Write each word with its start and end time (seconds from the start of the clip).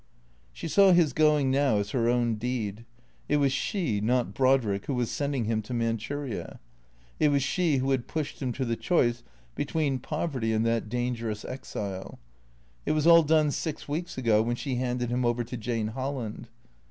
She 0.51 0.67
saw 0.67 0.93
his 0.93 1.13
going 1.13 1.51
now 1.51 1.77
as 1.77 1.91
her 1.91 2.09
own 2.09 2.33
deed. 2.33 2.85
It 3.29 3.37
was 3.37 3.51
she, 3.53 4.01
not 4.01 4.33
Brodrick, 4.33 4.87
who 4.87 4.95
was 4.95 5.11
sending 5.11 5.45
him 5.45 5.61
to 5.61 5.75
Manchuria. 5.75 6.59
It 7.19 7.29
was 7.29 7.43
she 7.43 7.77
who 7.77 7.91
had 7.91 8.07
pushed 8.07 8.41
him 8.41 8.51
to 8.53 8.65
the 8.65 8.75
choice 8.75 9.21
between 9.53 9.99
poverty 9.99 10.53
and 10.53 10.65
that 10.65 10.89
danger 10.89 11.29
ous 11.29 11.45
exile. 11.45 12.17
It 12.83 12.93
was 12.93 13.05
all 13.05 13.21
done 13.21 13.51
six 13.51 13.87
weeks 13.87 14.17
ago 14.17 14.41
when 14.41 14.55
she 14.55 14.77
handed 14.77 15.11
him 15.11 15.23
over 15.23 15.43
to 15.43 15.55
Jane 15.55 15.89
Holland. 15.89 16.47